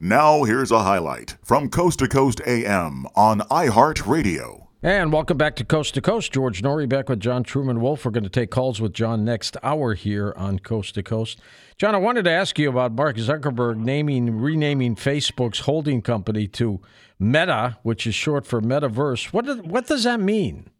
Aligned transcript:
Now, 0.00 0.44
here's 0.44 0.70
a 0.70 0.84
highlight 0.84 1.38
from 1.42 1.68
Coast 1.68 1.98
to 1.98 2.06
Coast 2.06 2.40
AM 2.46 3.04
on 3.16 3.40
iHeartRadio. 3.40 4.68
And 4.80 5.12
welcome 5.12 5.36
back 5.36 5.56
to 5.56 5.64
Coast 5.64 5.94
to 5.94 6.00
Coast. 6.00 6.30
George 6.32 6.62
Noory 6.62 6.88
back 6.88 7.08
with 7.08 7.18
John 7.18 7.42
Truman 7.42 7.80
Wolfe. 7.80 8.04
We're 8.04 8.12
going 8.12 8.22
to 8.22 8.30
take 8.30 8.52
calls 8.52 8.80
with 8.80 8.92
John 8.92 9.24
next 9.24 9.56
hour 9.60 9.94
here 9.94 10.32
on 10.36 10.60
Coast 10.60 10.94
to 10.94 11.02
Coast. 11.02 11.40
John, 11.78 11.96
I 11.96 11.98
wanted 11.98 12.26
to 12.26 12.30
ask 12.30 12.60
you 12.60 12.68
about 12.68 12.92
Mark 12.92 13.16
Zuckerberg 13.16 13.78
naming, 13.78 14.38
renaming 14.38 14.94
Facebook's 14.94 15.60
holding 15.60 16.00
company 16.00 16.46
to 16.46 16.80
Meta, 17.18 17.78
which 17.82 18.06
is 18.06 18.14
short 18.14 18.46
for 18.46 18.60
Metaverse. 18.60 19.32
What 19.32 19.46
does, 19.46 19.58
what 19.62 19.88
does 19.88 20.04
that 20.04 20.20
mean? 20.20 20.70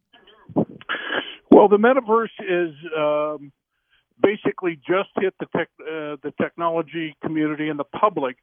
Well, 1.50 1.66
the 1.68 1.76
Metaverse 1.76 2.28
is 2.38 2.72
um, 2.96 3.50
basically 4.22 4.76
just 4.76 5.10
hit 5.20 5.34
the 5.40 5.46
tech, 5.56 5.70
uh, 5.80 6.14
the 6.22 6.32
technology 6.40 7.16
community 7.24 7.68
and 7.68 7.80
the 7.80 7.84
public. 7.84 8.36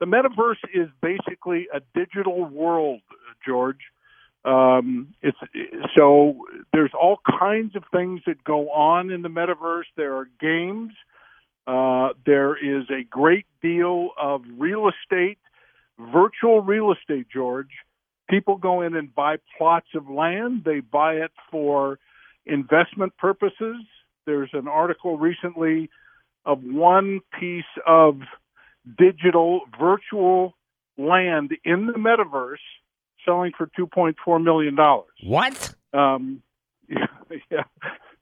The 0.00 0.06
Metaverse 0.06 0.64
is 0.74 0.88
basically 1.02 1.68
a 1.72 1.80
digital 1.94 2.44
world, 2.44 3.00
George. 3.46 3.80
Um, 4.44 5.14
it's 5.20 5.36
so 5.96 6.46
there's 6.72 6.92
all 6.98 7.18
kinds 7.38 7.76
of 7.76 7.84
things 7.92 8.22
that 8.26 8.42
go 8.42 8.70
on 8.70 9.10
in 9.10 9.20
the 9.22 9.28
metaverse. 9.28 9.84
There 9.96 10.16
are 10.16 10.28
games. 10.40 10.92
Uh, 11.66 12.14
there 12.24 12.56
is 12.56 12.84
a 12.90 13.04
great 13.04 13.44
deal 13.60 14.10
of 14.20 14.42
real 14.58 14.88
estate, 14.88 15.38
virtual 15.98 16.62
real 16.62 16.92
estate, 16.92 17.26
George. 17.30 17.68
People 18.30 18.56
go 18.56 18.80
in 18.80 18.96
and 18.96 19.14
buy 19.14 19.36
plots 19.58 19.88
of 19.94 20.08
land. 20.08 20.62
They 20.64 20.80
buy 20.80 21.16
it 21.16 21.32
for 21.50 21.98
investment 22.46 23.16
purposes. 23.18 23.76
There's 24.24 24.50
an 24.54 24.68
article 24.68 25.18
recently 25.18 25.90
of 26.46 26.62
one 26.62 27.20
piece 27.38 27.64
of 27.86 28.20
digital 28.98 29.60
virtual 29.78 30.54
land 30.98 31.52
in 31.64 31.86
the 31.86 31.92
metaverse 31.94 32.56
selling 33.24 33.52
for 33.56 33.70
two 33.76 33.86
point 33.86 34.16
four 34.24 34.38
million 34.38 34.74
dollars. 34.74 35.08
What? 35.22 35.74
Um, 35.92 36.42
yeah, 36.88 37.06
yeah, 37.50 37.62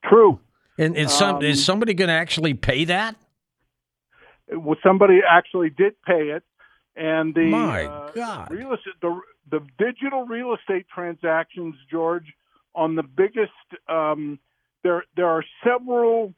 true. 0.04 0.40
And 0.78 0.96
is, 0.96 1.12
some, 1.12 1.36
um, 1.36 1.42
is 1.42 1.64
somebody 1.64 1.92
going 1.94 2.08
to 2.08 2.14
actually 2.14 2.54
pay 2.54 2.84
that? 2.84 3.16
Well, 4.50 4.76
somebody 4.82 5.18
actually 5.28 5.70
did 5.70 5.94
pay 6.06 6.30
it, 6.30 6.44
and 6.96 7.34
the 7.34 7.46
my 7.46 7.84
uh, 7.84 8.12
God, 8.12 8.50
real 8.50 8.72
estate, 8.72 8.94
the 9.02 9.20
the 9.50 9.60
digital 9.78 10.24
real 10.24 10.54
estate 10.54 10.86
transactions, 10.92 11.74
George, 11.90 12.24
on 12.74 12.94
the 12.94 13.02
biggest. 13.02 13.52
Um, 13.88 14.38
there 14.84 15.04
there 15.16 15.26
are 15.26 15.44
several 15.64 16.32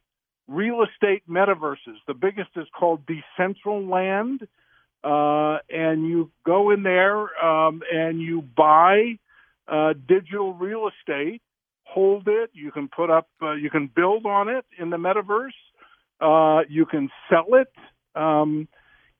real 0.50 0.82
estate 0.82 1.22
metaverses. 1.28 1.96
The 2.06 2.14
biggest 2.14 2.50
is 2.56 2.66
called 2.78 3.06
Decentraland 3.06 4.40
uh, 5.02 5.58
and 5.70 6.06
you 6.06 6.30
go 6.44 6.70
in 6.70 6.82
there 6.82 7.20
um, 7.42 7.82
and 7.90 8.20
you 8.20 8.42
buy 8.42 9.18
uh, 9.66 9.94
digital 10.06 10.52
real 10.52 10.88
estate, 10.88 11.40
hold 11.84 12.28
it. 12.28 12.50
You 12.52 12.70
can 12.70 12.88
put 12.88 13.10
up, 13.10 13.28
uh, 13.40 13.52
you 13.52 13.70
can 13.70 13.90
build 13.94 14.26
on 14.26 14.48
it 14.48 14.66
in 14.78 14.90
the 14.90 14.98
metaverse. 14.98 15.50
Uh, 16.20 16.64
you 16.68 16.84
can 16.84 17.08
sell 17.30 17.46
it. 17.54 17.72
Um, 18.14 18.68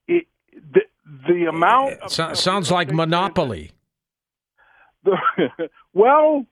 it 0.06 0.27
the, 0.53 0.81
the 1.27 1.47
amount 1.48 2.11
so, 2.11 2.34
sounds 2.34 2.70
like 2.70 2.92
monopoly. 2.92 3.73
The, 5.03 5.17
well, 5.95 6.45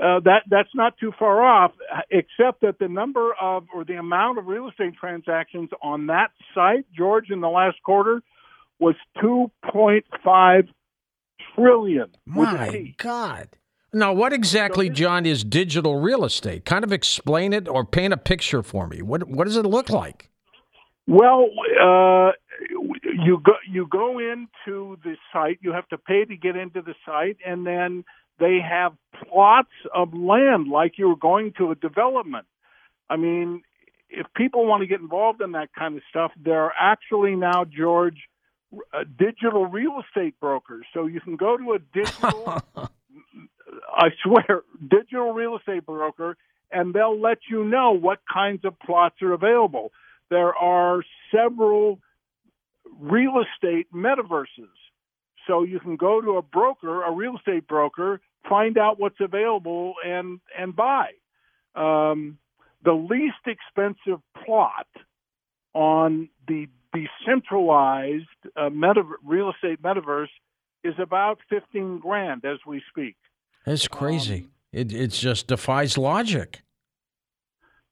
uh, 0.00 0.20
that 0.20 0.42
that's 0.48 0.74
not 0.74 0.96
too 0.98 1.12
far 1.18 1.42
off, 1.42 1.72
except 2.10 2.60
that 2.60 2.78
the 2.78 2.88
number 2.88 3.32
of 3.40 3.64
or 3.74 3.84
the 3.84 3.94
amount 3.94 4.38
of 4.38 4.46
real 4.46 4.68
estate 4.68 4.94
transactions 4.98 5.70
on 5.82 6.06
that 6.06 6.30
site, 6.54 6.86
George, 6.96 7.30
in 7.30 7.40
the 7.40 7.48
last 7.48 7.82
quarter 7.82 8.22
was 8.78 8.94
2.5 9.20 10.68
trillion. 11.54 12.06
My 12.26 12.94
God. 12.96 13.48
Now, 13.92 14.12
what 14.12 14.32
exactly, 14.32 14.90
John, 14.90 15.26
is 15.26 15.42
digital 15.42 15.98
real 15.98 16.24
estate? 16.24 16.64
Kind 16.64 16.84
of 16.84 16.92
explain 16.92 17.52
it 17.52 17.66
or 17.66 17.84
paint 17.84 18.12
a 18.12 18.18
picture 18.18 18.62
for 18.62 18.86
me. 18.86 19.02
What 19.02 19.26
what 19.28 19.46
does 19.46 19.56
it 19.56 19.64
look 19.64 19.90
like? 19.90 20.30
Well, 21.06 21.48
uh, 21.82 22.32
you 22.70 23.40
go 23.44 23.54
you 23.68 23.88
go 23.90 24.18
into 24.18 24.98
the 25.02 25.16
site. 25.32 25.58
You 25.62 25.72
have 25.72 25.88
to 25.88 25.98
pay 25.98 26.24
to 26.26 26.36
get 26.36 26.54
into 26.54 26.82
the 26.82 26.94
site, 27.06 27.38
and 27.44 27.66
then 27.66 28.04
they 28.38 28.58
have 28.60 28.92
plots 29.28 29.68
of 29.94 30.14
land 30.14 30.68
like 30.68 30.98
you're 30.98 31.16
going 31.16 31.52
to 31.58 31.70
a 31.70 31.74
development. 31.74 32.46
I 33.10 33.16
mean, 33.16 33.62
if 34.10 34.26
people 34.34 34.66
want 34.66 34.82
to 34.82 34.86
get 34.86 35.00
involved 35.00 35.42
in 35.42 35.52
that 35.52 35.70
kind 35.74 35.96
of 35.96 36.02
stuff, 36.10 36.32
there 36.42 36.64
are 36.64 36.72
actually 36.78 37.34
now, 37.36 37.64
George, 37.64 38.16
uh, 38.92 39.04
digital 39.18 39.66
real 39.66 40.00
estate 40.06 40.38
brokers. 40.40 40.86
So 40.94 41.06
you 41.06 41.20
can 41.20 41.36
go 41.36 41.56
to 41.56 41.72
a 41.72 41.78
digital, 41.92 42.62
I 42.76 44.08
swear, 44.22 44.62
digital 44.88 45.32
real 45.32 45.56
estate 45.56 45.86
broker, 45.86 46.36
and 46.70 46.92
they'll 46.94 47.18
let 47.18 47.38
you 47.50 47.64
know 47.64 47.92
what 47.92 48.20
kinds 48.32 48.64
of 48.64 48.78
plots 48.80 49.16
are 49.22 49.32
available. 49.32 49.90
There 50.30 50.54
are 50.54 51.02
several 51.34 51.98
real 53.00 53.42
estate 53.42 53.86
metaverses. 53.92 54.68
So 55.46 55.62
you 55.62 55.80
can 55.80 55.96
go 55.96 56.20
to 56.20 56.36
a 56.36 56.42
broker, 56.42 57.02
a 57.04 57.10
real 57.10 57.36
estate 57.36 57.66
broker, 57.66 58.20
find 58.48 58.78
out 58.78 58.98
what's 58.98 59.20
available 59.20 59.94
and 60.04 60.40
and 60.58 60.74
buy. 60.74 61.10
Um, 61.74 62.38
the 62.84 62.92
least 62.92 63.36
expensive 63.46 64.20
plot 64.44 64.86
on 65.74 66.28
the 66.46 66.66
decentralized 66.92 68.24
uh, 68.56 68.70
meta- 68.70 69.04
real 69.24 69.50
estate 69.50 69.82
metaverse 69.82 70.28
is 70.84 70.94
about 70.98 71.38
15 71.50 71.98
grand 71.98 72.44
as 72.44 72.58
we 72.66 72.82
speak. 72.90 73.16
That's 73.66 73.88
crazy. 73.88 74.42
Um, 74.44 74.50
it 74.72 74.92
it 74.92 75.08
just 75.08 75.46
defies 75.46 75.98
logic. 75.98 76.62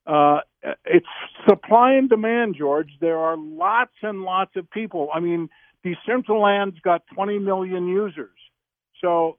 Uh, 0.07 0.41
it's 0.85 1.07
supply 1.49 1.95
and 1.95 2.09
demand, 2.09 2.55
George. 2.57 2.91
There 3.01 3.19
are 3.19 3.37
lots 3.37 3.95
and 4.03 4.23
lots 4.23 4.53
of 4.57 4.71
people. 4.71 5.09
I 5.13 5.21
mean, 5.21 5.49
Decentraland's 5.85 6.81
got 6.81 7.03
20 7.15 7.39
million 7.39 7.89
users. 7.89 8.39
So 9.01 9.39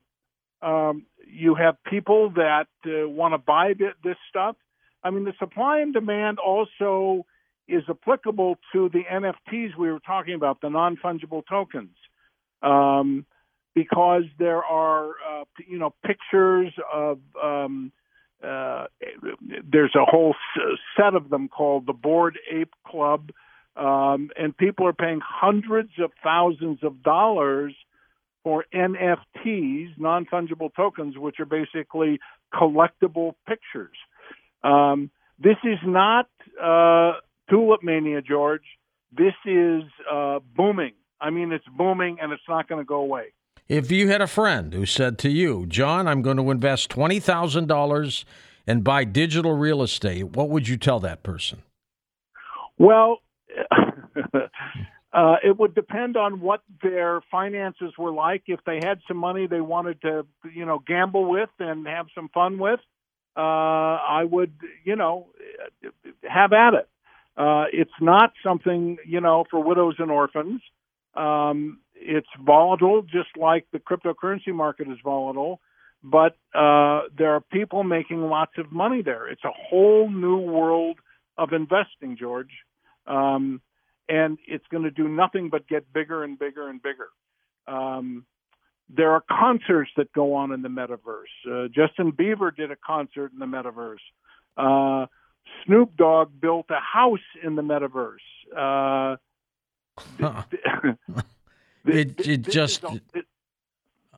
um, 0.62 1.06
you 1.26 1.54
have 1.54 1.76
people 1.84 2.30
that 2.30 2.68
uh, 2.86 3.08
want 3.08 3.34
to 3.34 3.38
buy 3.38 3.74
this 4.02 4.16
stuff. 4.28 4.56
I 5.02 5.10
mean, 5.10 5.24
the 5.24 5.34
supply 5.38 5.80
and 5.80 5.92
demand 5.92 6.38
also 6.38 7.24
is 7.68 7.82
applicable 7.88 8.56
to 8.72 8.88
the 8.88 9.02
NFTs 9.10 9.76
we 9.78 9.92
were 9.92 10.00
talking 10.00 10.34
about, 10.34 10.60
the 10.60 10.70
non 10.70 10.96
fungible 10.96 11.42
tokens, 11.48 11.96
um, 12.62 13.26
because 13.74 14.24
there 14.38 14.64
are 14.64 15.10
uh, 15.10 15.44
you 15.66 15.78
know 15.78 15.94
pictures 16.04 16.72
of 16.92 17.20
um, 17.42 17.92
uh, 18.42 18.86
there's 19.70 19.94
a 19.94 20.04
whole 20.04 20.34
set 20.96 21.14
of 21.14 21.28
them 21.30 21.48
called 21.48 21.86
the 21.86 21.92
Bored 21.92 22.38
Ape 22.50 22.72
Club, 22.86 23.30
um, 23.76 24.30
and 24.36 24.56
people 24.56 24.86
are 24.86 24.92
paying 24.92 25.20
hundreds 25.22 25.92
of 26.00 26.10
thousands 26.24 26.78
of 26.82 27.02
dollars 27.02 27.74
for 28.48 28.64
NFTs, 28.74 29.90
non 29.98 30.24
fungible 30.24 30.74
tokens, 30.74 31.18
which 31.18 31.36
are 31.38 31.44
basically 31.44 32.18
collectible 32.54 33.34
pictures. 33.46 33.94
Um, 34.64 35.10
this 35.38 35.58
is 35.64 35.76
not 35.84 36.30
uh, 36.58 37.20
tulip 37.50 37.82
mania, 37.82 38.22
George. 38.22 38.62
This 39.14 39.34
is 39.44 39.82
uh, 40.10 40.38
booming. 40.56 40.94
I 41.20 41.28
mean, 41.28 41.52
it's 41.52 41.66
booming, 41.76 42.16
and 42.22 42.32
it's 42.32 42.42
not 42.48 42.70
going 42.70 42.80
to 42.80 42.86
go 42.86 43.00
away. 43.00 43.34
If 43.68 43.90
you 43.92 44.08
had 44.08 44.22
a 44.22 44.26
friend 44.26 44.72
who 44.72 44.86
said 44.86 45.18
to 45.18 45.28
you, 45.28 45.66
John, 45.66 46.08
I'm 46.08 46.22
going 46.22 46.38
to 46.38 46.50
invest 46.50 46.88
twenty 46.88 47.20
thousand 47.20 47.66
dollars 47.66 48.24
and 48.66 48.82
buy 48.82 49.04
digital 49.04 49.52
real 49.58 49.82
estate, 49.82 50.36
what 50.36 50.48
would 50.48 50.68
you 50.68 50.78
tell 50.78 51.00
that 51.00 51.22
person? 51.22 51.64
Well. 52.78 53.18
Uh, 55.12 55.36
it 55.42 55.58
would 55.58 55.74
depend 55.74 56.16
on 56.16 56.40
what 56.40 56.60
their 56.82 57.22
finances 57.30 57.92
were 57.98 58.12
like. 58.12 58.42
If 58.46 58.60
they 58.66 58.76
had 58.82 59.00
some 59.08 59.16
money 59.16 59.46
they 59.46 59.60
wanted 59.60 60.02
to, 60.02 60.26
you 60.52 60.66
know, 60.66 60.82
gamble 60.86 61.24
with 61.30 61.48
and 61.58 61.86
have 61.86 62.06
some 62.14 62.28
fun 62.28 62.58
with, 62.58 62.80
uh, 63.36 63.40
I 63.40 64.24
would, 64.24 64.52
you 64.84 64.96
know, 64.96 65.28
have 66.28 66.52
at 66.52 66.74
it. 66.74 66.88
Uh, 67.36 67.64
it's 67.72 67.90
not 68.00 68.32
something, 68.44 68.98
you 69.06 69.20
know, 69.20 69.44
for 69.50 69.62
widows 69.62 69.94
and 69.98 70.10
orphans. 70.10 70.60
Um, 71.14 71.80
it's 71.94 72.28
volatile, 72.44 73.02
just 73.02 73.28
like 73.36 73.66
the 73.72 73.78
cryptocurrency 73.78 74.52
market 74.52 74.88
is 74.88 74.98
volatile. 75.02 75.60
But 76.02 76.36
uh, 76.54 77.02
there 77.16 77.34
are 77.34 77.42
people 77.52 77.82
making 77.82 78.22
lots 78.22 78.52
of 78.58 78.70
money 78.70 79.02
there. 79.02 79.28
It's 79.28 79.44
a 79.44 79.52
whole 79.52 80.10
new 80.10 80.38
world 80.38 80.98
of 81.36 81.52
investing, 81.52 82.16
George. 82.18 82.50
Um, 83.06 83.60
and 84.08 84.38
it's 84.46 84.66
going 84.70 84.84
to 84.84 84.90
do 84.90 85.08
nothing 85.08 85.48
but 85.50 85.68
get 85.68 85.92
bigger 85.92 86.24
and 86.24 86.38
bigger 86.38 86.68
and 86.68 86.82
bigger. 86.82 87.08
Um, 87.66 88.24
there 88.88 89.12
are 89.12 89.22
concerts 89.30 89.90
that 89.96 90.12
go 90.12 90.34
on 90.34 90.52
in 90.52 90.62
the 90.62 90.68
metaverse. 90.68 91.24
Uh, 91.46 91.68
Justin 91.68 92.12
Bieber 92.12 92.54
did 92.54 92.70
a 92.70 92.76
concert 92.76 93.32
in 93.32 93.38
the 93.38 93.46
metaverse. 93.46 93.96
Uh, 94.56 95.06
Snoop 95.64 95.96
Dogg 95.96 96.30
built 96.40 96.66
a 96.70 96.80
house 96.80 97.18
in 97.42 97.54
the 97.54 97.62
metaverse. 97.62 98.16
Uh, 98.56 99.16
It 101.88 102.26
it 102.26 102.42
just 102.42 102.84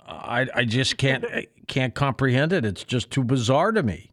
I 0.06 0.46
I 0.54 0.64
just 0.64 0.96
can't 0.96 1.24
can't 1.66 1.94
comprehend 1.94 2.52
it. 2.52 2.64
It's 2.64 2.84
just 2.84 3.10
too 3.10 3.24
bizarre 3.24 3.72
to 3.72 3.82
me. 3.82 4.12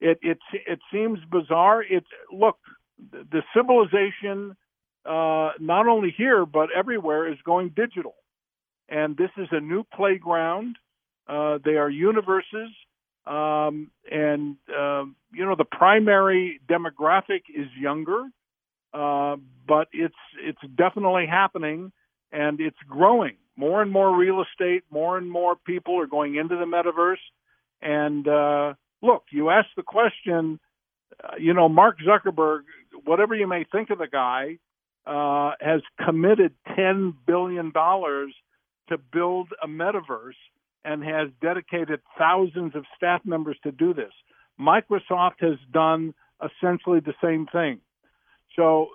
It 0.00 0.18
it 0.22 0.38
it 0.52 0.80
seems 0.92 1.18
bizarre. 1.30 1.82
It's 1.82 2.06
look, 2.32 2.58
the 3.10 3.42
civilization, 3.54 4.56
uh, 5.04 5.52
not 5.58 5.86
only 5.88 6.14
here 6.16 6.46
but 6.46 6.68
everywhere, 6.76 7.30
is 7.30 7.38
going 7.44 7.70
digital, 7.70 8.14
and 8.88 9.16
this 9.16 9.30
is 9.36 9.48
a 9.52 9.60
new 9.60 9.84
playground. 9.94 10.76
Uh, 11.28 11.58
they 11.64 11.72
are 11.72 11.88
universes, 11.88 12.70
um, 13.26 13.90
and 14.10 14.56
uh, 14.68 15.04
you 15.32 15.44
know 15.44 15.54
the 15.56 15.64
primary 15.64 16.60
demographic 16.68 17.42
is 17.54 17.68
younger, 17.78 18.24
uh, 18.92 19.36
but 19.66 19.88
it's 19.92 20.14
it's 20.42 20.62
definitely 20.76 21.26
happening, 21.26 21.92
and 22.32 22.60
it's 22.60 22.78
growing. 22.88 23.36
More 23.56 23.82
and 23.82 23.90
more 23.90 24.16
real 24.16 24.42
estate, 24.42 24.84
more 24.90 25.18
and 25.18 25.30
more 25.30 25.54
people 25.54 26.00
are 26.00 26.06
going 26.06 26.36
into 26.36 26.56
the 26.56 26.64
metaverse, 26.64 27.22
and 27.82 28.26
uh, 28.26 28.74
look, 29.02 29.24
you 29.30 29.50
asked 29.50 29.76
the 29.76 29.82
question, 29.82 30.58
uh, 31.22 31.36
you 31.38 31.54
know, 31.54 31.68
Mark 31.68 31.98
Zuckerberg, 32.00 32.62
whatever 33.04 33.34
you 33.34 33.46
may 33.46 33.64
think 33.70 33.90
of 33.90 33.98
the 33.98 34.06
guy, 34.06 34.58
uh, 35.06 35.52
has 35.60 35.80
committed 36.04 36.54
$10 36.78 37.14
billion 37.26 37.72
to 37.72 38.98
build 39.12 39.48
a 39.62 39.66
metaverse 39.66 40.32
and 40.84 41.02
has 41.02 41.28
dedicated 41.42 42.00
thousands 42.18 42.74
of 42.74 42.84
staff 42.96 43.20
members 43.24 43.56
to 43.62 43.72
do 43.72 43.94
this. 43.94 44.12
Microsoft 44.58 45.40
has 45.40 45.58
done 45.72 46.14
essentially 46.42 47.00
the 47.00 47.14
same 47.22 47.46
thing. 47.46 47.80
So 48.56 48.88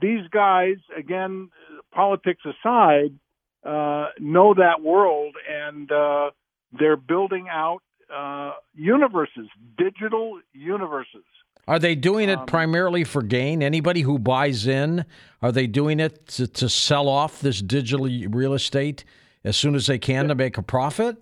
these 0.00 0.26
guys, 0.30 0.76
again, 0.96 1.50
politics 1.92 2.42
aside, 2.44 3.18
uh, 3.64 4.08
know 4.18 4.54
that 4.54 4.82
world 4.82 5.34
and 5.48 5.90
uh, 5.90 6.30
they're 6.78 6.96
building 6.96 7.48
out 7.50 7.82
uh, 8.14 8.52
universes, 8.74 9.48
digital 9.76 10.40
universes. 10.52 11.24
Are 11.68 11.78
they 11.78 11.94
doing 11.94 12.28
it 12.28 12.38
um, 12.38 12.46
primarily 12.46 13.04
for 13.04 13.22
gain? 13.22 13.62
Anybody 13.62 14.00
who 14.00 14.18
buys 14.18 14.66
in, 14.66 15.04
are 15.42 15.52
they 15.52 15.66
doing 15.66 16.00
it 16.00 16.26
to, 16.28 16.46
to 16.46 16.68
sell 16.68 17.08
off 17.08 17.40
this 17.40 17.60
digital 17.60 18.06
real 18.28 18.54
estate 18.54 19.04
as 19.44 19.56
soon 19.56 19.74
as 19.74 19.86
they 19.86 19.98
can 19.98 20.28
to 20.28 20.34
make 20.34 20.58
a 20.58 20.62
profit? 20.62 21.16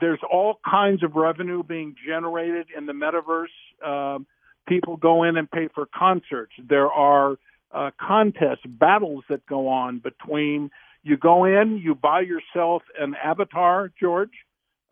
There's 0.00 0.20
all 0.30 0.60
kinds 0.68 1.02
of 1.02 1.14
revenue 1.14 1.62
being 1.62 1.94
generated 2.06 2.66
in 2.76 2.86
the 2.86 2.92
metaverse. 2.92 3.46
Um, 3.86 4.26
people 4.68 4.96
go 4.96 5.22
in 5.22 5.36
and 5.36 5.50
pay 5.50 5.68
for 5.74 5.86
concerts. 5.86 6.52
There 6.62 6.90
are 6.90 7.36
uh, 7.72 7.90
contests, 7.98 8.66
battles 8.66 9.24
that 9.30 9.46
go 9.46 9.68
on 9.68 9.98
between 9.98 10.70
you 11.02 11.16
go 11.16 11.44
in, 11.44 11.78
you 11.78 11.94
buy 11.94 12.20
yourself 12.20 12.82
an 12.98 13.14
avatar, 13.22 13.90
George, 13.98 14.30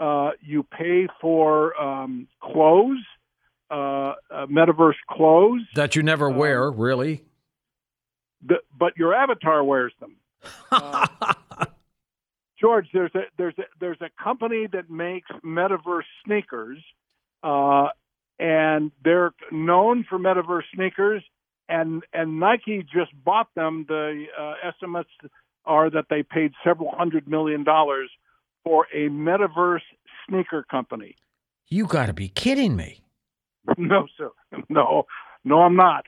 uh, 0.01 0.31
you 0.41 0.63
pay 0.65 1.07
for 1.21 1.81
um, 1.81 2.27
clothes, 2.43 3.05
uh, 3.71 3.75
uh, 3.75 4.47
metaverse 4.47 4.95
clothes 5.09 5.63
that 5.75 5.97
you 5.97 6.03
never 6.03 6.31
um, 6.31 6.37
wear, 6.37 6.71
really. 6.71 7.25
The, 8.47 8.57
but 8.77 8.97
your 8.97 9.15
avatar 9.15 9.63
wears 9.65 9.93
them. 10.01 10.17
Uh, 10.73 11.07
George, 12.61 12.87
there's 12.93 13.11
a 13.15 13.23
there's 13.39 13.55
a 13.59 13.63
there's 13.81 14.01
a 14.01 14.11
company 14.23 14.67
that 14.73 14.91
makes 14.91 15.31
metaverse 15.45 16.05
sneakers, 16.25 16.79
uh, 17.43 17.89
and 18.39 18.93
they're 19.03 19.33
known 19.51 20.05
for 20.09 20.19
metaverse 20.19 20.65
sneakers. 20.75 21.23
And 21.69 22.03
and 22.13 22.39
Nike 22.39 22.83
just 22.83 23.13
bought 23.25 23.49
them. 23.55 23.87
The 23.89 24.27
estimates 24.63 25.09
are 25.65 25.91
that 25.91 26.07
they 26.11 26.23
paid 26.23 26.53
several 26.63 26.91
hundred 26.91 27.29
million 27.29 27.65
dollars 27.65 28.11
for 28.65 28.87
a 28.95 29.09
metaverse 29.09 29.81
sneaker 30.29 30.65
company. 30.71 31.17
You 31.69 31.87
got 31.87 32.07
to 32.07 32.13
be 32.13 32.29
kidding 32.29 32.77
me. 32.77 33.01
No, 33.79 34.07
sir. 34.17 34.31
No, 34.69 35.07
no, 35.45 35.63
I'm 35.63 35.77
not. 35.77 36.07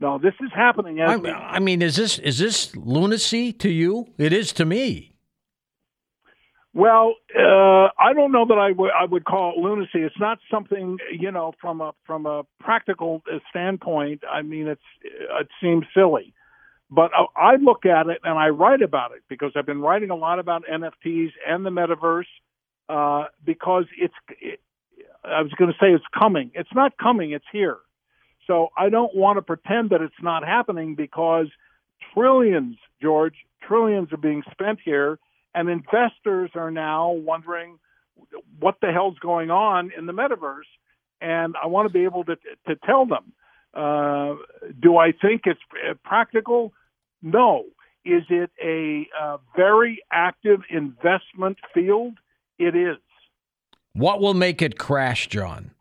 No, 0.00 0.18
this 0.18 0.34
is 0.40 0.50
happening. 0.52 1.00
I, 1.00 1.14
I, 1.14 1.58
mean, 1.60 1.80
is 1.80 1.94
this 1.94 2.18
is 2.18 2.38
this 2.38 2.74
lunacy 2.74 3.52
to 3.52 3.70
you? 3.70 4.08
It 4.18 4.32
is 4.32 4.52
to 4.54 4.64
me. 4.64 5.14
Well, 6.74 7.14
uh, 7.38 7.88
I 7.98 8.12
don't 8.14 8.32
know 8.32 8.46
that 8.46 8.58
I 8.58 8.72
would 8.72 8.90
I 8.90 9.04
would 9.04 9.24
call 9.24 9.52
it 9.52 9.60
lunacy. 9.60 10.00
It's 10.00 10.18
not 10.18 10.38
something 10.50 10.98
you 11.16 11.30
know 11.30 11.52
from 11.60 11.80
a 11.80 11.92
from 12.04 12.26
a 12.26 12.42
practical 12.58 13.22
standpoint. 13.50 14.22
I 14.28 14.42
mean, 14.42 14.66
it's 14.66 14.82
it 15.04 15.48
seems 15.62 15.84
silly. 15.94 16.34
But 16.90 17.10
I 17.36 17.56
look 17.56 17.86
at 17.86 18.08
it 18.08 18.18
and 18.24 18.38
I 18.38 18.48
write 18.48 18.82
about 18.82 19.12
it 19.12 19.22
because 19.28 19.52
I've 19.56 19.64
been 19.64 19.80
writing 19.80 20.10
a 20.10 20.16
lot 20.16 20.38
about 20.38 20.64
NFTs 20.70 21.30
and 21.48 21.64
the 21.64 21.70
metaverse 21.70 22.24
uh, 22.88 23.28
because 23.44 23.84
it's. 23.98 24.14
It, 24.40 24.60
I 25.24 25.42
was 25.42 25.52
going 25.52 25.70
to 25.70 25.78
say 25.78 25.92
it's 25.92 26.04
coming. 26.18 26.50
It's 26.54 26.72
not 26.74 26.96
coming. 26.98 27.32
It's 27.32 27.44
here. 27.52 27.78
So 28.46 28.68
I 28.76 28.88
don't 28.88 29.14
want 29.14 29.36
to 29.38 29.42
pretend 29.42 29.90
that 29.90 30.02
it's 30.02 30.14
not 30.20 30.44
happening 30.44 30.94
because 30.94 31.46
trillions, 32.12 32.76
George, 33.00 33.34
trillions 33.66 34.12
are 34.12 34.16
being 34.16 34.42
spent 34.50 34.80
here, 34.84 35.18
and 35.54 35.68
investors 35.68 36.50
are 36.54 36.70
now 36.70 37.12
wondering 37.12 37.78
what 38.58 38.76
the 38.80 38.90
hell's 38.92 39.18
going 39.20 39.50
on 39.50 39.92
in 39.96 40.06
the 40.06 40.12
metaverse. 40.12 40.68
And 41.20 41.54
I 41.62 41.68
want 41.68 41.86
to 41.88 41.92
be 41.92 42.04
able 42.04 42.24
to 42.24 42.36
to 42.66 42.76
tell 42.84 43.06
them. 43.06 43.32
Uh, 43.74 44.34
do 44.80 44.96
I 44.96 45.12
think 45.12 45.42
it's 45.44 45.60
practical? 46.04 46.72
No. 47.22 47.64
Is 48.04 48.24
it 48.28 48.50
a 48.60 49.06
uh, 49.18 49.38
very 49.56 50.02
active 50.12 50.60
investment 50.68 51.58
field? 51.72 52.18
It 52.58 52.74
is. 52.74 52.96
What 53.94 54.20
will 54.20 54.34
make 54.34 54.62
it 54.62 54.78
crash, 54.78 55.28
John? 55.28 55.72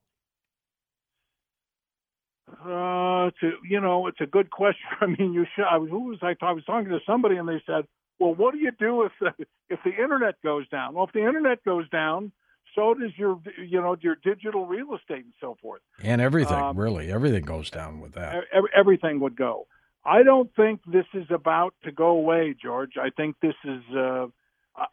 Uh, 2.49 3.27
it's 3.27 3.37
a, 3.41 3.51
you 3.67 3.79
know, 3.79 4.07
it's 4.07 4.21
a 4.21 4.25
good 4.25 4.51
question. 4.51 4.85
I 5.01 5.07
mean, 5.07 5.33
you 5.33 5.45
should. 5.55 5.65
I 5.65 5.77
was, 5.77 5.89
who 5.89 6.09
was 6.09 6.19
I? 6.21 6.35
I 6.41 6.51
was 6.51 6.63
talking 6.65 6.89
to 6.89 6.99
somebody, 7.05 7.37
and 7.37 7.47
they 7.47 7.61
said, 7.65 7.85
"Well, 8.19 8.35
what 8.35 8.53
do 8.53 8.59
you 8.59 8.71
do 8.77 9.03
if 9.03 9.11
the 9.19 9.45
if 9.69 9.79
the 9.83 9.91
internet 9.91 10.35
goes 10.43 10.67
down?" 10.69 10.93
Well, 10.93 11.05
if 11.05 11.13
the 11.13 11.25
internet 11.25 11.63
goes 11.63 11.89
down, 11.89 12.31
so 12.75 12.93
does 12.93 13.11
your 13.17 13.39
you 13.57 13.81
know 13.81 13.95
your 14.01 14.15
digital 14.23 14.65
real 14.65 14.93
estate 14.95 15.23
and 15.23 15.33
so 15.39 15.57
forth. 15.61 15.81
And 16.03 16.21
everything, 16.21 16.57
um, 16.57 16.77
really, 16.77 17.11
everything 17.11 17.43
goes 17.43 17.69
down 17.69 17.99
with 17.99 18.13
that. 18.13 18.43
Everything 18.75 19.19
would 19.21 19.35
go. 19.35 19.67
I 20.03 20.23
don't 20.23 20.53
think 20.55 20.81
this 20.85 21.05
is 21.13 21.25
about 21.29 21.73
to 21.83 21.91
go 21.91 22.07
away, 22.07 22.55
George. 22.61 22.93
I 23.01 23.09
think 23.09 23.37
this 23.41 23.55
is. 23.63 23.81
Uh, 23.95 24.27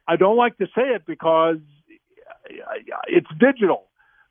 I 0.07 0.17
don't 0.17 0.37
like 0.37 0.57
to 0.59 0.67
say 0.75 0.83
it 0.95 1.07
because 1.07 1.59
it's 3.07 3.29
digital, 3.39 3.85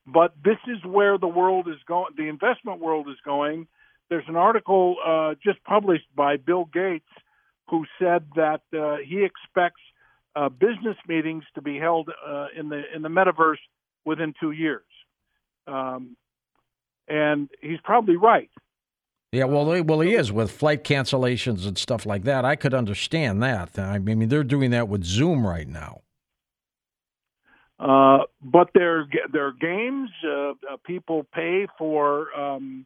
but 0.05 0.33
this 0.43 0.57
is 0.67 0.83
where 0.85 1.17
the 1.17 1.27
world 1.27 1.67
is 1.67 1.81
going. 1.87 2.13
The 2.17 2.27
investment 2.27 2.79
world 2.79 3.07
is 3.09 3.17
going. 3.25 3.67
There's 4.09 4.27
an 4.27 4.35
article 4.35 4.95
uh, 5.05 5.35
just 5.43 5.63
published 5.63 6.07
by 6.15 6.37
Bill 6.37 6.65
Gates 6.73 7.09
who 7.69 7.85
said 7.99 8.25
that 8.35 8.61
uh, 8.73 8.97
he 9.05 9.25
expects 9.25 9.81
uh, 10.35 10.49
business 10.49 10.95
meetings 11.07 11.43
to 11.55 11.61
be 11.61 11.77
held 11.77 12.09
uh, 12.09 12.47
in 12.57 12.69
the 12.69 12.83
in 12.95 13.01
the 13.01 13.09
metaverse 13.09 13.57
within 14.05 14.33
two 14.39 14.51
years, 14.51 14.85
um, 15.67 16.15
and 17.07 17.49
he's 17.61 17.79
probably 17.83 18.15
right. 18.15 18.49
Yeah, 19.33 19.43
well, 19.43 19.83
well, 19.83 19.99
he 19.99 20.13
is 20.13 20.31
with 20.31 20.51
flight 20.51 20.85
cancellations 20.85 21.67
and 21.67 21.77
stuff 21.77 22.05
like 22.05 22.23
that. 22.23 22.45
I 22.45 22.55
could 22.55 22.73
understand 22.73 23.43
that. 23.43 23.77
I 23.77 23.99
mean, 23.99 24.29
they're 24.29 24.43
doing 24.43 24.71
that 24.71 24.87
with 24.87 25.03
Zoom 25.03 25.45
right 25.45 25.67
now. 25.67 26.01
Uh, 27.79 28.19
but 28.41 28.69
their 28.73 29.07
there 29.31 29.47
are 29.47 29.53
games. 29.53 30.09
Uh, 30.25 30.49
uh, 30.51 30.53
people 30.83 31.25
pay 31.33 31.67
for, 31.77 32.33
um, 32.37 32.85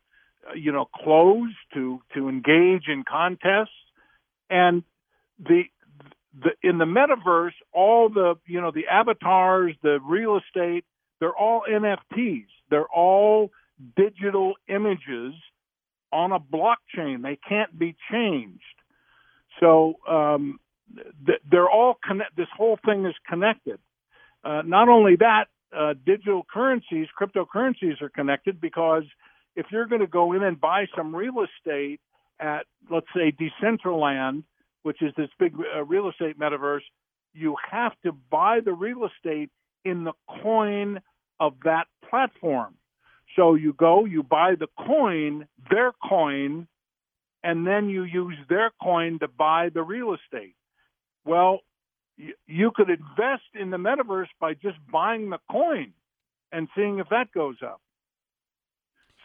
you 0.55 0.71
know, 0.71 0.85
clothes 0.85 1.53
to 1.73 2.01
to 2.13 2.27
engage 2.27 2.87
in 2.87 3.03
contests, 3.09 3.69
and 4.49 4.83
the 5.39 5.63
the 6.37 6.51
in 6.61 6.77
the 6.77 6.85
metaverse, 6.85 7.53
all 7.73 8.09
the 8.09 8.35
you 8.45 8.59
know 8.59 8.71
the 8.71 8.87
avatars, 8.87 9.75
the 9.81 9.99
real 10.03 10.37
estate, 10.37 10.83
they're 11.21 11.35
all 11.35 11.63
NFTs. 11.69 12.47
They're 12.69 12.87
all 12.87 13.51
digital 13.95 14.55
images 14.67 15.33
on 16.11 16.31
a 16.33 16.39
blockchain. 16.39 17.21
They 17.21 17.37
can't 17.47 17.77
be 17.77 17.95
changed. 18.11 18.61
So 19.59 19.95
um, 20.07 20.59
they're 21.49 21.69
all 21.69 21.97
connect. 22.05 22.35
This 22.35 22.47
whole 22.55 22.77
thing 22.85 23.05
is 23.05 23.15
connected. 23.29 23.79
Uh, 24.43 24.61
not 24.65 24.89
only 24.89 25.15
that, 25.17 25.45
uh, 25.75 25.93
digital 26.05 26.43
currencies, 26.51 27.07
cryptocurrencies 27.19 28.01
are 28.01 28.09
connected 28.09 28.59
because 28.59 29.03
if 29.55 29.67
you're 29.71 29.85
going 29.85 30.01
to 30.01 30.07
go 30.07 30.33
in 30.33 30.43
and 30.43 30.59
buy 30.59 30.85
some 30.95 31.15
real 31.15 31.45
estate 31.45 32.01
at, 32.39 32.65
let's 32.89 33.07
say, 33.15 33.31
Decentraland, 33.31 34.43
which 34.83 35.01
is 35.01 35.13
this 35.15 35.29
big 35.39 35.53
uh, 35.75 35.83
real 35.83 36.09
estate 36.09 36.39
metaverse, 36.39 36.81
you 37.33 37.55
have 37.69 37.93
to 38.03 38.11
buy 38.11 38.59
the 38.63 38.73
real 38.73 39.05
estate 39.05 39.49
in 39.85 40.03
the 40.03 40.13
coin 40.41 40.99
of 41.39 41.53
that 41.63 41.87
platform. 42.09 42.75
So 43.35 43.55
you 43.55 43.73
go, 43.73 44.05
you 44.05 44.23
buy 44.23 44.55
the 44.55 44.67
coin, 44.85 45.47
their 45.69 45.93
coin, 46.07 46.67
and 47.43 47.65
then 47.65 47.89
you 47.89 48.03
use 48.03 48.35
their 48.49 48.71
coin 48.81 49.19
to 49.19 49.27
buy 49.27 49.69
the 49.69 49.81
real 49.81 50.13
estate. 50.13 50.55
Well, 51.25 51.59
you 52.47 52.71
could 52.75 52.89
invest 52.89 53.43
in 53.59 53.69
the 53.69 53.77
metaverse 53.77 54.27
by 54.39 54.53
just 54.53 54.77
buying 54.91 55.29
the 55.29 55.39
coin 55.49 55.93
and 56.51 56.67
seeing 56.75 56.99
if 56.99 57.07
that 57.09 57.31
goes 57.31 57.57
up. 57.63 57.81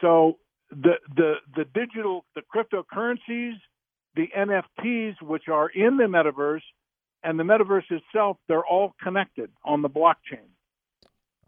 So 0.01 0.39
the 0.71 0.95
the 1.15 1.35
the 1.55 1.65
digital 1.75 2.25
the 2.35 2.43
cryptocurrencies, 2.43 3.55
the 4.15 4.29
NFTs 4.37 5.23
which 5.23 5.49
are 5.49 5.69
in 5.69 5.97
the 5.97 6.05
metaverse 6.05 6.63
and 7.23 7.39
the 7.39 7.45
metaverse 7.45 7.91
itself, 7.91 8.37
they're 8.49 8.65
all 8.65 8.95
connected 9.03 9.51
on 9.65 9.83
the 9.83 9.89
blockchain. 9.91 10.49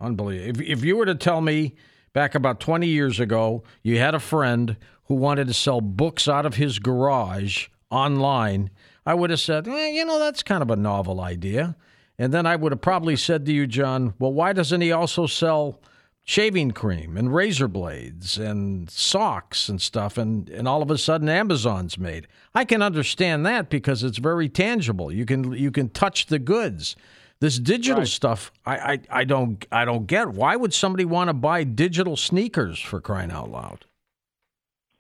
Unbelievable. 0.01 0.61
If, 0.61 0.79
if 0.79 0.85
you 0.85 0.97
were 0.97 1.07
to 1.07 1.15
tell 1.15 1.41
me 1.41 1.75
back 2.13 2.35
about 2.35 2.61
20 2.61 2.87
years 2.87 3.21
ago, 3.21 3.63
you 3.83 3.99
had 3.99 4.15
a 4.15 4.21
friend 4.21 4.77
who 5.05 5.15
wanted 5.15 5.47
to 5.49 5.55
sell 5.55 5.81
books 5.81 6.29
out 6.29 6.47
of 6.47 6.55
his 6.55 6.79
garage 6.79 7.69
online, 7.91 8.71
I 9.09 9.15
would 9.15 9.31
have 9.31 9.41
said, 9.41 9.67
eh, 9.67 9.89
you 9.89 10.05
know, 10.05 10.19
that's 10.19 10.43
kind 10.43 10.63
of 10.63 10.71
a 10.71 10.77
novel 10.77 11.21
idea. 11.21 11.77
And 12.19 12.33
then 12.35 12.45
I 12.47 12.57
would 12.57 12.73
have 12.73 12.81
probably 12.83 13.17
said 13.17 13.47
to 13.47 13.53
you, 13.53 13.67
John, 13.67 14.13
well, 14.19 14.33
why 14.33 14.53
doesn't 14.53 14.81
he 14.83 14.93
also 14.93 15.27
sell 15.27 15.81
shaving 16.25 16.73
cream 16.73 17.17
and 17.17 17.35
razor 17.35 17.69
blades 17.69 18.37
and 18.37 18.91
socks 18.91 19.69
and 19.71 19.81
stuff? 19.81 20.19
And, 20.19 20.51
and 20.51 20.69
all 20.69 20.83
of 20.83 20.91
a 20.91 20.99
sudden, 20.99 21.29
Amazon's 21.29 21.97
made. 21.97 22.27
I 22.55 22.65
can 22.67 22.83
understand 22.83 23.47
that 23.47 23.71
because 23.71 24.03
it's 24.05 24.19
very 24.19 24.49
tangible. 24.49 25.11
You 25.11 25.25
can 25.25 25.53
you 25.53 25.71
can 25.71 25.89
touch 25.89 26.27
the 26.27 26.39
goods. 26.39 26.95
This 27.41 27.59
digital 27.59 28.01
Right. 28.01 28.09
stuff, 28.09 28.51
I, 28.67 28.77
I, 28.77 29.01
I 29.21 29.25
don't 29.25 29.65
I 29.73 29.85
don't 29.87 30.07
get. 30.07 30.29
Why 30.29 30.57
would 30.57 30.75
somebody 30.75 31.05
want 31.07 31.29
to 31.29 31.35
buy 31.35 31.65
digital 31.65 32.17
sneakers 32.17 32.79
for 32.81 33.01
crying 33.01 33.31
out 33.31 33.51
loud? 33.51 33.87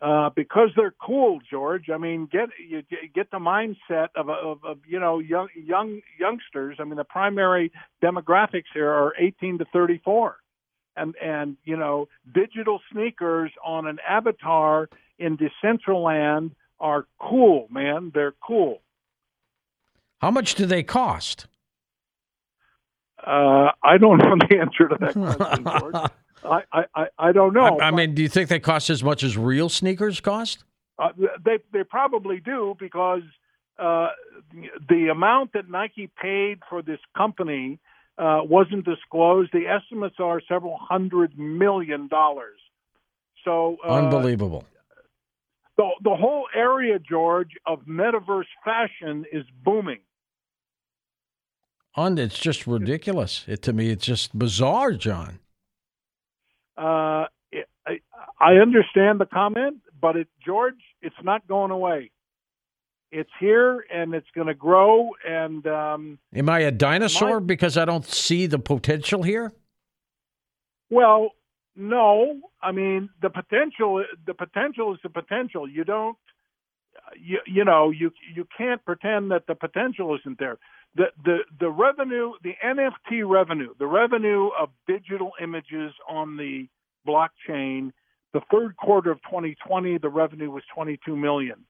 Uh, 0.00 0.30
because 0.34 0.70
they're 0.76 0.94
cool, 1.04 1.40
George. 1.50 1.90
I 1.92 1.98
mean, 1.98 2.28
get 2.30 2.48
you 2.58 2.82
get- 3.14 3.30
the 3.30 3.38
mindset 3.38 4.08
of, 4.14 4.30
of, 4.30 4.64
of 4.64 4.78
you 4.86 5.00
know 5.00 5.18
young 5.18 5.48
young 5.54 6.00
youngsters. 6.18 6.76
I 6.80 6.84
mean, 6.84 6.96
the 6.96 7.04
primary 7.04 7.72
demographics 8.02 8.70
here 8.72 8.90
are 8.90 9.12
18 9.18 9.58
to 9.58 9.64
34, 9.72 10.36
and 10.96 11.14
and 11.22 11.56
you 11.64 11.76
know, 11.76 12.08
digital 12.32 12.80
sneakers 12.92 13.50
on 13.64 13.86
an 13.86 13.98
avatar 14.08 14.88
in 15.18 15.36
Decentraland 15.36 16.52
are 16.80 17.06
cool, 17.20 17.66
man. 17.70 18.12
They're 18.14 18.34
cool. 18.46 18.80
How 20.20 20.30
much 20.30 20.54
do 20.54 20.64
they 20.64 20.82
cost? 20.82 21.46
Uh, 23.24 23.72
I 23.82 23.98
don't 23.98 24.18
know 24.22 24.36
the 24.48 24.58
answer 24.60 24.88
to 24.88 24.96
that 25.00 25.12
question, 25.12 25.64
George. 25.64 26.10
I, 26.44 26.84
I, 26.94 27.06
I, 27.18 27.32
don't 27.32 27.52
know. 27.52 27.78
I, 27.78 27.88
I 27.88 27.90
mean, 27.90 28.14
do 28.14 28.22
you 28.22 28.28
think 28.28 28.48
they 28.48 28.60
cost 28.60 28.90
as 28.90 29.02
much 29.02 29.22
as 29.22 29.36
real 29.36 29.68
sneakers 29.68 30.20
cost? 30.20 30.64
Uh, 30.98 31.10
they 31.44 31.58
they 31.72 31.84
probably 31.84 32.40
do 32.40 32.74
because 32.78 33.22
uh, 33.78 34.08
the 34.88 35.08
amount 35.10 35.52
that 35.52 35.70
Nike 35.70 36.10
paid 36.20 36.58
for 36.68 36.82
this 36.82 36.98
company 37.16 37.78
uh, 38.18 38.40
wasn't 38.42 38.84
disclosed. 38.84 39.50
The 39.52 39.66
estimates 39.68 40.16
are 40.18 40.40
several 40.48 40.76
hundred 40.76 41.38
million 41.38 42.08
dollars. 42.08 42.58
So 43.44 43.76
uh, 43.86 43.92
Unbelievable. 43.92 44.64
the 45.76 45.88
the 46.02 46.16
whole 46.16 46.46
area, 46.54 46.98
George, 46.98 47.50
of 47.64 47.80
metaverse 47.86 48.50
fashion 48.64 49.24
is 49.32 49.44
booming. 49.64 50.00
Un, 51.96 52.18
it's 52.18 52.38
just 52.38 52.66
ridiculous. 52.66 53.44
It 53.46 53.62
to 53.62 53.72
me, 53.72 53.90
it's 53.90 54.04
just 54.04 54.36
bizarre, 54.36 54.92
John. 54.92 55.38
Uh, 56.78 57.26
it, 57.50 57.66
I, 57.86 58.00
I 58.40 58.52
understand 58.54 59.20
the 59.20 59.26
comment, 59.26 59.78
but 60.00 60.16
it, 60.16 60.28
George, 60.44 60.78
it's 61.02 61.16
not 61.24 61.46
going 61.48 61.70
away. 61.70 62.10
It's 63.10 63.30
here 63.40 63.84
and 63.92 64.14
it's 64.14 64.26
going 64.34 64.48
to 64.48 64.54
grow. 64.54 65.10
And 65.26 65.66
um, 65.66 66.18
Am 66.34 66.48
I 66.48 66.60
a 66.60 66.70
dinosaur 66.70 67.40
My- 67.40 67.46
because 67.46 67.76
I 67.78 67.84
don't 67.84 68.04
see 68.04 68.46
the 68.46 68.58
potential 68.58 69.22
here? 69.22 69.52
well, 70.90 71.32
no, 71.80 72.40
I 72.60 72.72
mean 72.72 73.08
the 73.22 73.30
potential. 73.30 74.04
The 74.26 74.34
potential 74.34 74.94
is 74.94 75.00
the 75.02 75.10
potential. 75.10 75.68
You 75.68 75.84
don't. 75.84 76.16
You, 77.16 77.38
you 77.46 77.64
know 77.64 77.90
you 77.90 78.10
you 78.34 78.46
can't 78.56 78.84
pretend 78.84 79.30
that 79.30 79.46
the 79.46 79.54
potential 79.54 80.16
isn't 80.16 80.38
there. 80.40 80.58
The 80.98 81.06
the 81.24 81.38
the 81.60 81.70
revenue, 81.70 82.32
the 82.42 82.54
NFT 82.62 83.22
revenue, 83.24 83.72
the 83.78 83.86
revenue 83.86 84.50
of 84.60 84.70
digital 84.86 85.32
images 85.40 85.92
on 86.08 86.36
the 86.36 86.68
blockchain. 87.06 87.92
The 88.34 88.40
third 88.50 88.76
quarter 88.76 89.10
of 89.10 89.22
2020, 89.22 89.98
the 89.98 90.10
revenue 90.10 90.50
was 90.50 90.62
22 90.74 91.16
million. 91.16 91.64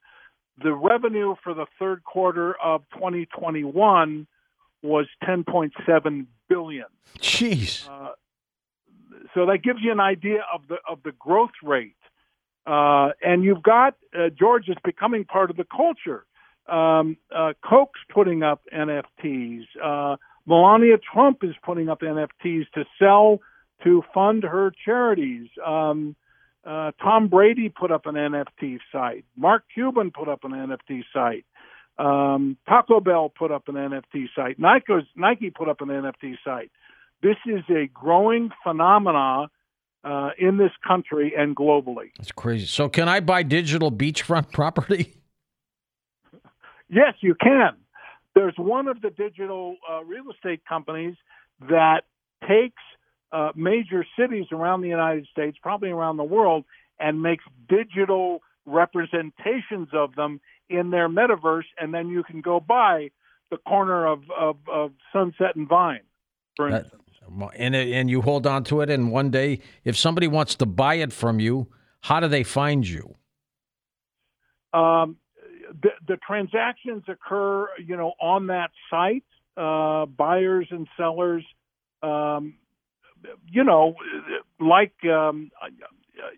The 0.61 0.73
revenue 0.73 1.37
for 1.45 1.55
the 1.55 1.67
third 1.79 2.03
quarter 2.03 2.55
of 2.61 2.83
2021 2.95 4.27
was 4.83 5.07
10.7 5.23 6.27
billion. 6.49 6.87
Jeez. 7.19 7.89
Uh, 7.89 8.13
so 9.35 9.47
that 9.47 9.59
gives 9.63 9.81
you 9.83 9.93
an 9.93 10.01
idea 10.01 10.41
of 10.53 10.63
the 10.69 10.77
of 10.89 11.03
the 11.05 11.13
growth 11.13 11.51
rate. 11.63 11.95
Uh, 12.67 13.11
and 13.23 13.45
you've 13.45 13.63
got 13.63 13.95
uh, 14.19 14.31
George 14.31 14.69
is 14.69 14.77
becoming 14.85 15.25
part 15.25 15.51
of 15.51 15.57
the 15.57 15.65
culture. 15.65 16.25
Um, 16.69 17.17
uh, 17.35 17.55
Coke's 17.69 18.01
putting 18.13 18.43
up 18.43 18.63
NFTs. 18.73 19.65
Uh, 19.83 20.17
Melania 20.47 20.97
Trump 20.99 21.39
is 21.43 21.55
putting 21.63 21.89
up 21.89 22.01
NFTs 22.01 22.71
to 22.75 22.85
sell 22.99 23.41
to 23.85 24.03
fund 24.13 24.43
her 24.43 24.73
charities. 24.85 25.49
Um, 25.65 26.17
uh, 26.67 26.93
Tom 27.01 27.29
Brady 27.29 27.69
put 27.69 27.91
up 27.91 28.07
an 28.07 28.15
NFT 28.15 28.79
site. 28.93 29.25
Mark 29.37 29.65
Cuban 29.73 30.11
put 30.11 30.29
up 30.29 30.45
an 30.45 30.53
NFT 30.53 31.05
site. 31.13 31.45
Um, 31.99 32.57
Taco 32.69 33.01
Bell 33.01 33.33
put 33.37 33.51
up 33.51 33.69
an 33.69 33.75
NFT 33.75 34.29
site. 34.37 34.59
Nike 34.59 35.51
put 35.51 35.69
up 35.69 35.81
an 35.81 35.89
NFT 35.89 36.37
site. 36.45 36.71
This 37.23 37.37
is 37.47 37.65
a 37.69 37.89
growing 37.93 38.51
phenomena 38.63 39.49
uh, 40.05 40.31
in 40.39 40.59
this 40.59 40.71
country 40.87 41.33
and 41.37 41.57
globally. 41.57 42.11
That's 42.19 42.33
crazy. 42.33 42.67
So, 42.67 42.89
can 42.89 43.09
I 43.09 43.21
buy 43.21 43.43
digital 43.43 43.91
beachfront 43.91 44.53
property? 44.53 45.18
Yes, 46.89 47.15
you 47.21 47.35
can. 47.35 47.77
There's 48.35 48.55
one 48.57 48.89
of 48.89 49.01
the 49.01 49.11
digital 49.11 49.77
uh, 49.91 50.05
real 50.05 50.31
estate 50.31 50.63
companies 50.69 51.17
that 51.69 52.03
takes 52.49 52.83
uh, 53.33 53.51
major 53.55 54.07
cities 54.19 54.47
around 54.53 54.81
the 54.81 54.89
United 54.89 55.27
States, 55.31 55.59
probably 55.63 55.91
around 55.91 56.17
the 56.17 56.25
world, 56.25 56.65
and 56.99 57.21
makes 57.23 57.45
digital 57.69 58.41
representations 58.65 59.89
of 59.93 60.15
them 60.15 60.41
in 60.71 60.91
their 60.91 61.09
metaverse, 61.09 61.65
and 61.79 61.93
then 61.93 62.09
you 62.09 62.23
can 62.23 62.41
go 62.41 62.61
buy 62.61 63.11
the 63.51 63.57
corner 63.57 64.07
of, 64.07 64.23
of, 64.39 64.57
of 64.71 64.93
Sunset 65.13 65.57
and 65.57 65.69
Vine, 65.69 66.01
for 66.57 66.71
That- 66.71 66.85
instance. 66.85 67.03
And 67.57 67.77
and 67.77 68.09
you 68.09 68.23
hold 68.23 68.47
on 68.47 68.65
to 68.65 68.81
it, 68.81 68.89
and 68.89 69.13
one 69.13 69.31
day, 69.31 69.61
if 69.85 69.99
somebody 69.99 70.27
wants 70.27 70.55
to 70.55 70.65
buy 70.65 70.95
it 70.95 71.13
from 71.13 71.41
you, 71.41 71.67
how 72.01 72.21
do 72.21 72.29
they 72.29 72.43
find 72.43 72.89
you? 72.89 73.17
um, 74.73 75.17
the, 75.83 75.91
the 76.07 76.17
transactions 76.17 77.05
occur, 77.09 77.69
you 77.85 77.97
know, 77.97 78.13
on 78.21 78.49
that 78.49 78.71
site. 78.91 79.25
Uh, 79.57 80.07
buyers 80.07 80.69
and 80.71 80.87
sellers, 80.97 81.45
um, 82.05 82.55
you 83.51 83.65
know, 83.65 83.95
like 84.61 84.93
um, 85.05 85.51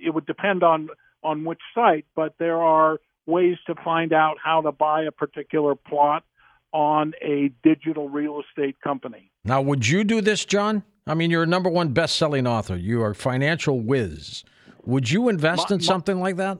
it 0.02 0.14
would 0.14 0.24
depend 0.24 0.62
on 0.62 0.88
on 1.22 1.44
which 1.44 1.60
site, 1.74 2.06
but 2.16 2.36
there 2.38 2.56
are 2.62 2.98
ways 3.26 3.58
to 3.66 3.74
find 3.84 4.14
out 4.14 4.36
how 4.42 4.62
to 4.62 4.72
buy 4.72 5.02
a 5.02 5.10
particular 5.10 5.74
plot 5.74 6.24
on 6.72 7.12
a 7.20 7.50
digital 7.62 8.08
real 8.08 8.40
estate 8.40 8.80
company. 8.80 9.30
Now, 9.44 9.60
would 9.60 9.86
you 9.86 10.02
do 10.02 10.22
this, 10.22 10.46
John? 10.46 10.82
I 11.06 11.12
mean, 11.12 11.30
you're 11.30 11.42
a 11.42 11.46
number 11.46 11.68
one 11.68 11.88
best-selling 11.88 12.46
author. 12.46 12.76
You 12.76 13.02
are 13.02 13.10
a 13.10 13.14
financial 13.14 13.80
whiz. 13.80 14.44
Would 14.86 15.10
you 15.10 15.28
invest 15.28 15.68
My- 15.68 15.74
in 15.74 15.80
my- 15.82 15.84
something 15.84 16.20
like 16.20 16.36
that? 16.36 16.58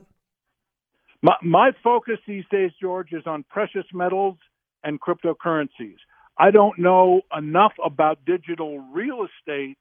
My, 1.21 1.35
my 1.43 1.71
focus 1.83 2.17
these 2.27 2.45
days, 2.51 2.71
George, 2.81 3.09
is 3.11 3.23
on 3.25 3.45
precious 3.49 3.85
metals 3.93 4.37
and 4.83 4.99
cryptocurrencies. 4.99 5.97
I 6.37 6.51
don't 6.51 6.79
know 6.79 7.21
enough 7.35 7.73
about 7.83 8.25
digital 8.25 8.79
real 8.79 9.25
estate 9.25 9.77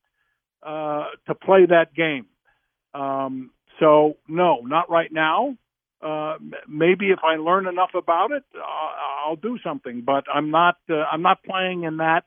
uh, 0.63 1.05
to 1.27 1.35
play 1.35 1.67
that 1.67 1.95
game. 1.95 2.27
Um, 2.93 3.51
so, 3.79 4.15
no, 4.29 4.61
not 4.63 4.91
right 4.91 5.11
now. 5.11 5.57
Uh, 6.03 6.37
maybe 6.69 7.11
if 7.11 7.21
I 7.23 7.37
learn 7.37 7.67
enough 7.67 7.91
about 7.95 8.31
it, 8.33 8.43
uh, 8.55 9.27
I'll 9.27 9.37
do 9.37 9.59
something. 9.65 10.03
But 10.05 10.25
I'm 10.33 10.51
not. 10.51 10.77
Uh, 10.89 11.05
I'm 11.11 11.23
not 11.23 11.43
playing 11.45 11.85
in 11.85 11.99
that 11.99 12.25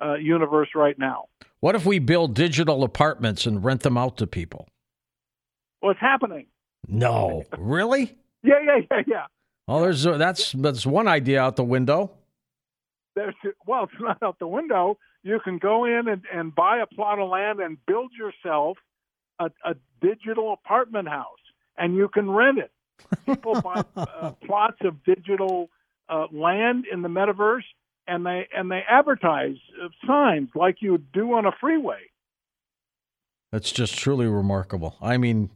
uh, 0.00 0.14
universe 0.14 0.68
right 0.74 0.98
now. 0.98 1.24
What 1.60 1.74
if 1.74 1.86
we 1.86 1.98
build 1.98 2.34
digital 2.34 2.84
apartments 2.84 3.46
and 3.46 3.64
rent 3.64 3.82
them 3.82 3.96
out 3.96 4.16
to 4.18 4.26
people? 4.26 4.68
What's 5.80 6.00
happening? 6.00 6.46
No, 6.88 7.44
really? 7.58 8.16
Yeah, 8.46 8.60
yeah, 8.64 8.78
yeah, 8.90 9.02
yeah. 9.06 9.26
Oh, 9.68 9.80
there's 9.80 10.04
that's 10.04 10.52
that's 10.52 10.86
one 10.86 11.08
idea 11.08 11.40
out 11.40 11.56
the 11.56 11.64
window. 11.64 12.12
there's 13.16 13.34
well, 13.66 13.84
it's 13.84 14.00
not 14.00 14.22
out 14.22 14.38
the 14.38 14.46
window. 14.46 14.98
You 15.22 15.40
can 15.42 15.58
go 15.58 15.84
in 15.84 16.06
and, 16.06 16.22
and 16.32 16.54
buy 16.54 16.78
a 16.78 16.86
plot 16.86 17.18
of 17.18 17.28
land 17.28 17.58
and 17.58 17.78
build 17.86 18.12
yourself 18.16 18.78
a, 19.40 19.46
a 19.64 19.74
digital 20.00 20.52
apartment 20.52 21.08
house, 21.08 21.42
and 21.76 21.96
you 21.96 22.08
can 22.08 22.30
rent 22.30 22.58
it. 22.58 22.70
People 23.26 23.60
buy 23.60 23.82
uh, 23.96 24.30
plots 24.46 24.78
of 24.82 25.02
digital 25.02 25.68
uh, 26.08 26.26
land 26.30 26.84
in 26.90 27.02
the 27.02 27.08
metaverse, 27.08 27.66
and 28.06 28.24
they 28.24 28.46
and 28.56 28.70
they 28.70 28.82
advertise 28.88 29.56
uh, 29.82 29.88
signs 30.06 30.50
like 30.54 30.76
you 30.80 30.92
would 30.92 31.10
do 31.10 31.32
on 31.32 31.44
a 31.44 31.52
freeway. 31.60 32.02
That's 33.50 33.72
just 33.72 33.98
truly 33.98 34.26
remarkable. 34.26 34.96
I 35.00 35.16
mean, 35.16 35.50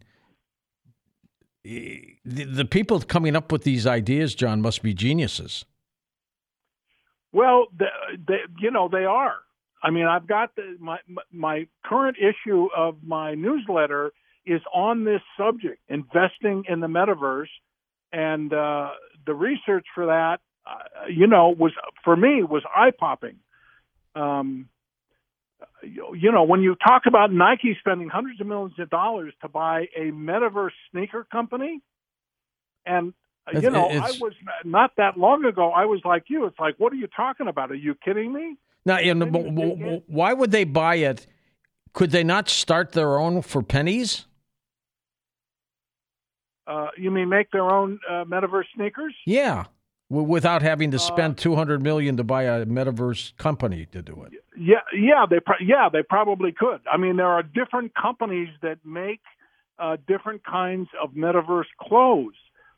the, 1.65 2.17
the 2.25 2.65
people 2.65 3.01
coming 3.01 3.37
up 3.37 3.53
with 3.53 3.65
these 3.65 3.87
ideas, 3.87 4.35
John, 4.35 4.61
must 4.61 4.83
be 4.83 4.95
geniuses. 4.95 5.65
Well, 7.33 7.67
the, 7.77 7.87
the, 8.27 8.37
you 8.59 8.71
know 8.71 8.89
they 8.89 9.05
are. 9.05 9.37
I 9.83 9.91
mean, 9.91 10.07
I've 10.07 10.27
got 10.27 10.57
the, 10.57 10.77
my 10.79 10.99
my 11.33 11.67
current 11.85 12.17
issue 12.19 12.69
of 12.77 12.97
my 13.03 13.35
newsletter 13.35 14.13
is 14.45 14.61
on 14.75 15.05
this 15.05 15.21
subject, 15.39 15.81
investing 15.89 16.65
in 16.69 16.81
the 16.81 16.87
metaverse, 16.87 17.49
and 18.13 18.53
uh, 18.53 18.91
the 19.27 19.35
research 19.35 19.87
for 19.95 20.07
that, 20.07 20.39
uh, 20.67 21.07
you 21.09 21.27
know, 21.27 21.55
was 21.57 21.73
for 22.05 22.17
me 22.17 22.43
was 22.43 22.63
eye 22.75 22.91
popping. 22.99 23.37
Um, 24.15 24.69
you 25.83 26.33
know, 26.33 26.45
when 26.45 26.61
you 26.61 26.77
talk 26.77 27.03
about 27.07 27.33
Nike 27.33 27.77
spending 27.81 28.09
hundreds 28.09 28.41
of 28.41 28.47
millions 28.47 28.75
of 28.79 28.91
dollars 28.91 29.33
to 29.43 29.49
buy 29.49 29.87
a 29.97 30.11
metaverse 30.11 30.71
sneaker 30.91 31.27
company, 31.31 31.81
and 32.87 33.13
uh, 33.47 33.59
you 33.59 33.71
know, 33.71 33.89
I 33.89 34.11
was 34.21 34.33
not 34.65 34.93
that 34.97 35.17
long 35.17 35.45
ago. 35.45 35.71
I 35.71 35.87
was 35.87 36.01
like 36.05 36.25
you. 36.29 36.47
It's 36.47 36.59
like, 36.59 36.75
what 36.79 36.93
are 36.93 36.97
you 36.97 37.09
talking 37.09 37.49
about? 37.49 37.71
Are 37.71 37.77
you 37.77 37.95
kidding 38.05 38.33
me? 38.33 38.57
Now, 38.85 38.99
why 40.07 40.33
would 40.33 40.51
they 40.51 40.65
buy 40.65 40.97
it? 40.97 41.27
Could 41.93 42.13
they 42.13 42.25
not 42.25 42.49
start 42.49 42.93
their 42.93 43.19
own 43.19 43.43
for 43.43 43.63
pennies? 43.63 44.27
Uh, 46.67 46.89
you 46.97 47.11
mean 47.11 47.29
make 47.29 47.51
their 47.51 47.69
own 47.69 47.99
uh, 48.09 48.25
metaverse 48.25 48.65
sneakers? 48.77 49.15
Yeah, 49.27 49.65
without 50.11 50.61
having 50.61 50.91
to 50.91 50.97
uh, 50.97 51.01
spend 51.01 51.39
two 51.39 51.55
hundred 51.55 51.83
million 51.83 52.17
to 52.17 52.25
buy 52.25 52.43
a 52.43 52.67
metaverse 52.67 53.37
company 53.37 53.87
to 53.93 54.03
do 54.03 54.25
it. 54.25 54.33
Yeah, 54.59 54.81
yeah, 54.93 55.25
they 55.31 55.41
pro- 55.41 55.65
yeah 55.65 55.89
they 55.91 56.03
probably 56.03 56.53
could. 56.53 56.81
I 56.93 56.97
mean, 56.97 57.17
there 57.17 57.29
are 57.29 57.43
different 57.43 57.93
companies 57.95 58.49
that 58.63 58.79
make 58.85 59.21
uh, 59.79 59.97
different 60.07 60.45
kinds 60.45 60.89
of 61.03 61.13
metaverse 61.13 61.71
clothes. 61.81 62.35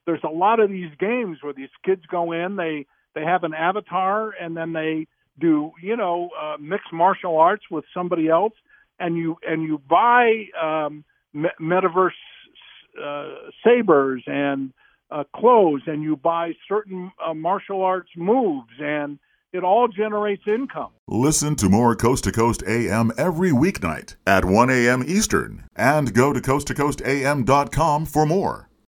There's 0.07 0.23
a 0.25 0.31
lot 0.31 0.61
of 0.61 0.69
these 0.71 0.91
games 0.99 1.39
where 1.41 1.53
these 1.53 1.71
kids 1.85 2.03
go 2.11 2.33
in, 2.33 2.57
they 2.57 2.87
they 3.15 3.23
have 3.23 3.45
an 3.45 3.55
avatar, 3.55 4.33
and 4.41 4.57
then 4.57 4.73
they 4.73 5.07
do 5.41 5.73
you 5.83 5.97
know 5.97 6.31
uh, 6.41 6.57
mixed 6.61 6.93
martial 6.93 7.39
arts 7.39 7.65
with 7.71 7.85
somebody 7.95 8.29
else, 8.29 8.55
and 9.01 9.17
you 9.17 9.37
and 9.49 9.62
you 9.62 9.81
buy 9.89 10.45
um, 10.62 11.05
me- 11.33 11.49
metaverse 11.61 12.11
uh, 13.03 13.51
sabers 13.65 14.23
and 14.27 14.73
uh, 15.12 15.25
clothes, 15.35 15.83
and 15.87 16.02
you 16.02 16.16
buy 16.16 16.52
certain 16.69 17.12
uh, 17.25 17.35
martial 17.35 17.83
arts 17.83 18.11
moves, 18.16 18.73
and 18.81 19.19
it 19.52 19.62
all 19.62 19.88
generates 19.88 20.42
income. 20.47 20.90
Listen 21.07 21.54
to 21.57 21.69
more 21.69 21.95
Coast 21.95 22.25
to 22.25 22.33
Coast 22.33 22.62
AM 22.66 23.12
every 23.19 23.50
weeknight 23.50 24.16
at 24.26 24.45
1 24.45 24.71
a.m. 24.71 25.04
Eastern, 25.07 25.64
and 25.76 26.14
go 26.14 26.33
to 26.33 26.40
coasttocoastam.com 26.40 28.07
for 28.07 28.26
more. 28.26 28.69